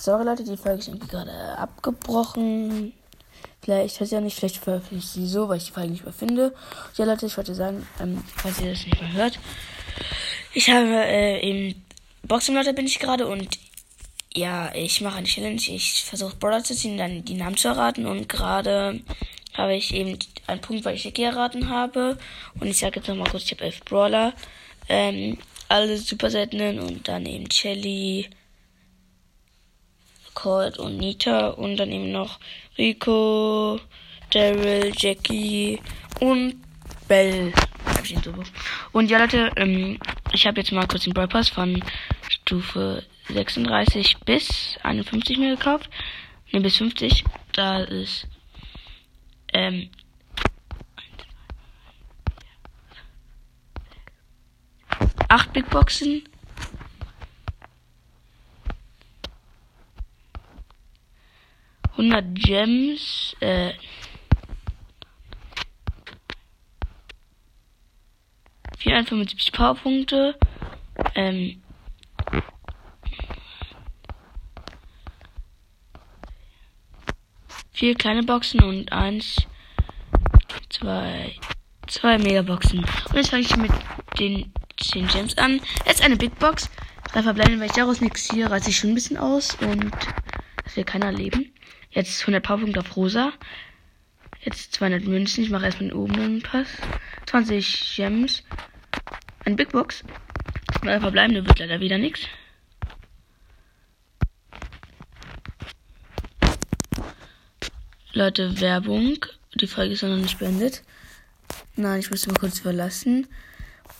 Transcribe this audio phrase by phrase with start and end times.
[0.00, 2.94] Sorry Leute, die Folge ist irgendwie gerade abgebrochen.
[3.60, 6.04] Vielleicht, ich weiß ja nicht, vielleicht veröffentliche ich sie so, weil ich die Folge nicht
[6.04, 6.54] mehr finde.
[6.96, 9.38] Ja Leute, ich wollte sagen, ähm, falls ihr das nicht mehr hört.
[10.54, 11.74] Ich habe äh, im
[12.22, 13.58] Boxing bin ich gerade und
[14.32, 15.60] ja, ich mache eine Challenge.
[15.60, 19.00] Ich versuche Brawler zu ziehen, dann die Namen zu erraten und gerade
[19.52, 22.16] habe ich eben einen Punkt, weil ich Jackie erraten habe.
[22.58, 24.32] Und ich sage jetzt nochmal kurz, ich habe elf Brawler.
[24.88, 25.36] Ähm,
[25.68, 28.30] alle super seltenen und dann eben Shelly,
[30.40, 32.38] Colt und Nita und dann eben noch
[32.78, 33.78] Rico,
[34.30, 35.80] Daryl, Jackie
[36.20, 36.54] und
[37.08, 37.52] Bell.
[38.92, 39.98] Und ja, Leute, ähm,
[40.32, 41.84] ich habe jetzt mal kurz den Brawl Pass von
[42.28, 45.90] Stufe 36 bis 51 mir gekauft.
[46.52, 47.24] Ne, bis 50.
[47.52, 48.26] Da ist
[49.52, 49.90] ähm,
[55.28, 56.22] acht Big Boxen.
[62.00, 63.74] Hundert Gems, äh,
[68.78, 70.34] 475 Powerpunkte,
[71.14, 71.60] ähm,
[77.70, 79.36] vier kleine Boxen und eins,
[80.70, 81.34] zwei,
[81.86, 82.78] zwei Megaboxen.
[82.78, 83.72] Und jetzt fange ich mit
[84.18, 85.60] den 10 Gems an.
[85.84, 86.70] Jetzt eine Big Box.
[87.12, 89.90] Drei verbleiben, weil ich daraus nichts ziehe, reiße ich schon ein bisschen aus und
[90.64, 91.52] das will keiner leben.
[91.90, 93.32] Jetzt 100 Powerpunkte auf Rosa.
[94.42, 95.42] Jetzt 200 Münzen.
[95.44, 96.68] Ich mache erstmal den oberen Pass.
[97.26, 98.44] 20 Gems.
[99.44, 100.04] Eine Big Box.
[100.82, 102.20] Drei verbleibende wird leider wieder nichts.
[108.12, 109.18] Leute, Werbung.
[109.54, 110.82] Die Folge ist noch nicht beendet.
[111.76, 113.26] Nein, ich muss mal kurz verlassen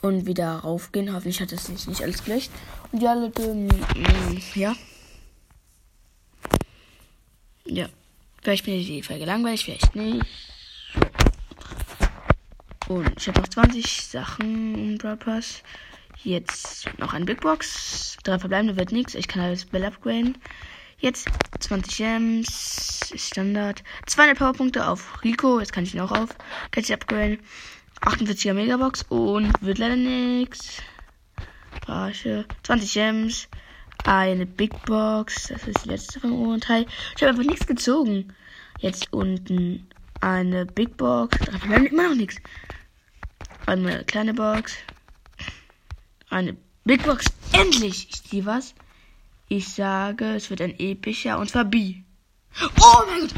[0.00, 1.12] und wieder raufgehen.
[1.12, 2.50] Hoffentlich hat das nicht, nicht alles gelöscht.
[2.92, 3.68] Und ja, Leute, ähm,
[4.54, 4.74] ja.
[7.70, 7.88] Ja.
[8.42, 10.26] Vielleicht bin ich die Folge langweilig, vielleicht nicht.
[12.88, 15.62] Und ich habe noch 20 Sachen im Brawl Pass.
[16.24, 18.16] Jetzt noch ein Big Box.
[18.24, 19.14] Drei verbleibende wird nichts.
[19.14, 20.36] Ich kann alles Bell upgraden.
[20.98, 21.28] Jetzt
[21.60, 23.84] 20 Gems, Standard.
[24.06, 26.30] 200 Powerpunkte auf Rico, jetzt kann ich ihn auch auf.
[26.72, 27.38] Kann ich upgraden.
[28.00, 30.82] 48er Megabox und wird leider nichts.
[31.82, 32.46] Brasche.
[32.64, 33.48] 20 Gems.
[34.04, 35.48] Eine Big Box.
[35.48, 36.86] Das ist die letzte vom oberen Teil.
[37.16, 38.32] Ich habe einfach nichts gezogen.
[38.78, 39.88] Jetzt unten
[40.20, 41.38] eine Big Box.
[41.66, 42.36] Wir haben immer noch nichts.
[43.66, 44.72] Eine kleine Box.
[46.28, 47.26] Eine Big Box.
[47.52, 48.08] Endlich!
[48.10, 48.74] Ich sehe was.
[49.48, 51.96] Ich sage, es wird ein epischer und zwar B.
[52.80, 53.34] Oh mein Gott!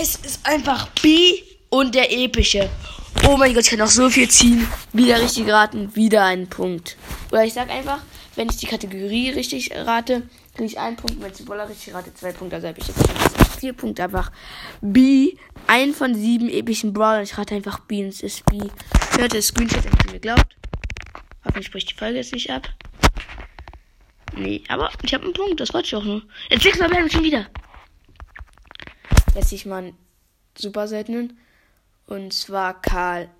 [0.00, 2.68] Es ist einfach B und der epische.
[3.26, 4.66] Oh mein Gott, ich kann noch so viel ziehen.
[4.92, 6.96] Wieder richtig raten, wieder einen Punkt.
[7.30, 8.00] Oder ich sag einfach,
[8.36, 10.22] wenn ich die Kategorie richtig rate,
[10.54, 11.20] kriege ich einen Punkt.
[11.20, 12.56] Wenn ich die Boller richtig rate, zwei Punkte.
[12.56, 14.04] Also habe ich jetzt vier Punkte.
[14.04, 14.32] Einfach
[14.80, 15.36] B.
[15.66, 17.22] Ein von sieben epischen Brawlern.
[17.22, 18.58] Ich rate einfach B und es ist B.
[19.16, 20.56] Hört das Screenshot, wenn ihr mir glaubt.
[21.44, 22.68] Hoffentlich bricht die Folge jetzt nicht ab.
[24.36, 26.22] Nee, aber ich habe einen Punkt, das wollte ich auch nur.
[26.50, 27.46] Jetzt sechsmal bleiben schon wieder.
[29.34, 29.98] Jetzt sehe ich mal einen
[30.56, 31.38] super seltenen.
[32.06, 33.30] Und zwar Karl.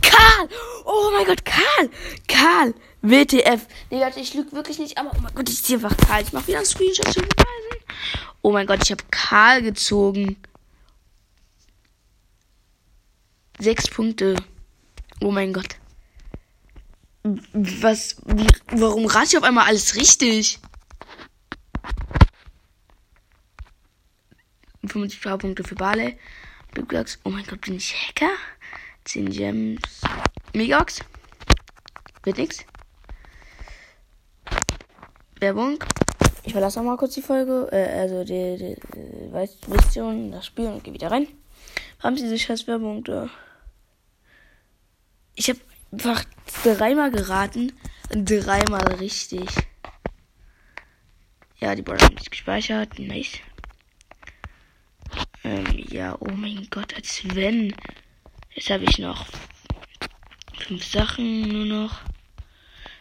[0.00, 0.48] Karl!
[0.84, 1.90] Oh mein Gott, Karl!
[2.28, 2.74] Karl!
[3.02, 3.66] WTF.
[3.90, 6.22] Nee, Leute, ich lüge wirklich nicht, aber oh mein Gott, ich ziehe einfach Karl.
[6.22, 7.84] Ich mache wieder einen Screenshot zu beweisen.
[8.42, 10.36] Oh mein Gott, ich habe Karl gezogen.
[13.58, 14.36] Sechs Punkte.
[15.20, 15.76] Oh mein Gott.
[17.52, 18.16] Was,
[18.72, 20.58] warum rate ich auf einmal alles richtig?
[24.86, 26.18] 50 Powerpunkte für Barley.
[26.74, 27.18] Big Blocks.
[27.24, 28.32] Oh mein Gott, bin ich Hacker?
[29.04, 29.82] 10 Gems.
[30.54, 31.00] Megax.
[32.24, 32.64] Wird nix.
[35.40, 35.78] Werbung.
[36.44, 37.68] Ich verlasse noch mal kurz die Folge.
[37.72, 41.26] Äh, also die, die, die weißt, wisst ihr das Spiel und gehe wieder rein.
[42.00, 43.28] Haben Sie diese scheiß Werbung da?
[45.34, 46.24] Ich habe einfach
[46.64, 47.72] dreimal geraten.
[48.10, 49.48] Dreimal richtig.
[51.60, 52.98] Ja, die Brawler haben nicht gespeichert.
[52.98, 53.38] Nice.
[55.44, 57.74] Ähm, ja, oh mein Gott, als wenn.
[58.54, 59.26] Jetzt habe ich noch
[60.58, 62.00] fünf Sachen nur noch.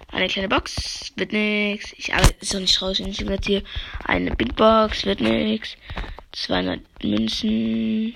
[0.07, 1.93] Eine kleine Box, wird nix.
[1.97, 3.63] Ich arbeite noch nicht raus, wenn ich hier.
[4.05, 5.77] Eine Big Box, wird nix.
[6.33, 8.13] 200 Münzen.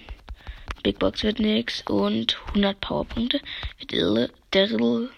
[0.84, 1.84] Big Box wird nix.
[1.88, 3.42] Und 100 Powerpunkte.
[3.80, 3.94] Wird
[4.54, 5.10] irre.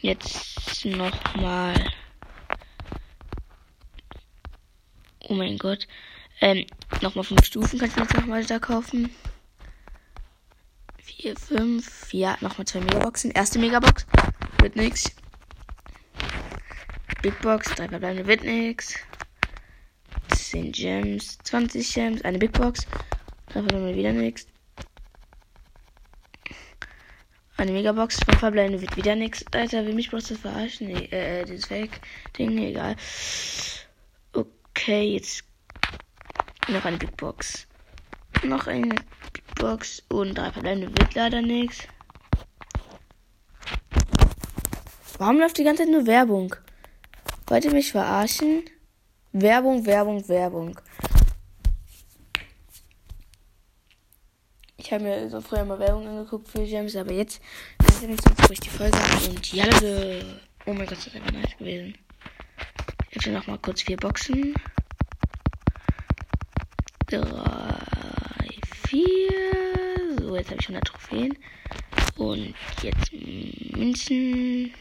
[0.00, 1.92] Jetzt nochmal.
[5.28, 5.86] Oh mein Gott.
[6.40, 6.66] Ähm,
[7.00, 9.14] nochmal fünf Stufen kannst du jetzt nochmal da kaufen.
[11.22, 13.30] Vier, fünf, ja, nochmal zwei Megaboxen.
[13.30, 14.04] Erste Megabox
[14.58, 15.12] wird nix.
[17.22, 18.96] Big Box, drei verbleibende wird nix.
[20.34, 22.88] 10 Gems, 20 Gems, eine Big Box.
[23.46, 24.48] Drei verbleibende wieder nichts.
[27.56, 29.44] Eine Megabox, fünf verbleibende wird wieder nichts.
[29.52, 30.88] Alter, will mich bloß das verarschen?
[30.88, 32.96] Nee, äh, dieses Fake-Ding, egal.
[34.32, 35.44] Okay, jetzt
[36.66, 37.68] noch eine Big Box.
[38.44, 38.94] Noch eine
[39.56, 41.86] Box und drei verbleibende wird leider nichts.
[45.18, 46.54] Warum läuft die ganze Zeit nur Werbung?
[47.46, 48.64] Wollt ihr mich verarschen?
[49.32, 50.78] Werbung, Werbung, Werbung.
[54.76, 57.40] Ich habe mir so früher mal Werbung angeguckt für Gems, aber jetzt
[57.88, 58.98] ist nicht so ich die Folge
[59.28, 60.40] und ja, Leute.
[60.66, 61.96] Oh mein Gott, das ist einfach nice gewesen.
[63.12, 64.54] Jetzt noch mal kurz vier Boxen.
[67.06, 67.22] Drei,
[68.92, 70.18] vier.
[70.20, 71.38] So, jetzt habe ich 100 Trophäen.
[72.16, 74.74] Und jetzt Münzen.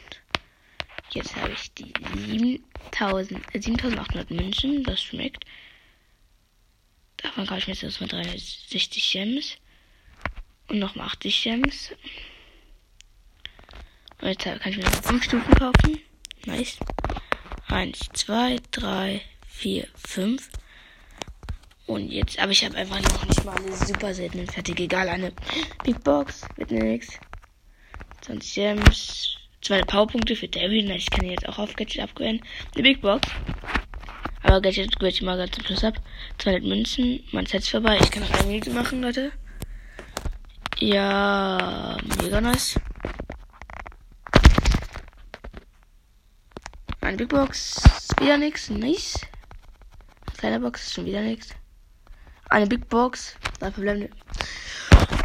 [1.11, 4.83] Jetzt habe ich die 7000, äh, 7800 Münzen.
[4.83, 5.45] Das schmeckt.
[7.17, 9.57] Davon kaufe ich mir jetzt mal 360 Gems.
[10.67, 11.91] Und nochmal 80 Gems.
[14.21, 15.99] Und jetzt kann ich mir noch 5 Stufen kaufen.
[16.45, 16.77] Nice.
[17.67, 20.49] 1, 2, 3, 4, 5.
[21.91, 24.79] Und jetzt, aber ich habe einfach noch nicht mal eine super seltene fertig.
[24.79, 25.33] Egal, eine
[25.83, 27.19] Big Box mit nix.
[28.21, 29.35] 20 Gems.
[29.61, 30.89] Zwei Powerpunkte für David.
[30.91, 32.41] Ich kann jetzt auch auf Gadget upgraden.
[32.75, 33.27] Eine Big Box.
[34.41, 35.95] Aber Gadget ich mal ganz zum Schluss ab.
[36.37, 37.25] 200 Münzen.
[37.33, 37.99] Mein Set vorbei.
[38.01, 39.33] Ich kann noch ein Minute machen, Leute.
[40.79, 42.79] Ja, mega nice.
[47.01, 47.83] Eine Big Box.
[48.17, 48.69] Wieder nix.
[48.69, 49.19] Nice.
[50.37, 50.93] Kleine Box.
[50.93, 51.49] Schon wieder nix.
[52.51, 53.37] Eine Big Box.
[53.59, 54.09] Drei verbleibende.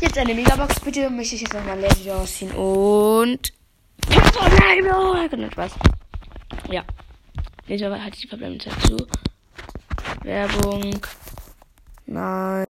[0.00, 0.78] Jetzt eine Megabox.
[0.78, 2.52] Bitte möchte ich jetzt noch mal Lady ausziehen.
[2.52, 3.52] Und.
[4.08, 4.94] Verbleibende.
[4.94, 5.73] Oh, Spaß.
[6.70, 6.84] Ja.
[7.67, 8.96] Nächstes Mal hatte die verbleibende Zeit zu.
[10.23, 11.00] Werbung.
[12.06, 12.64] Nein.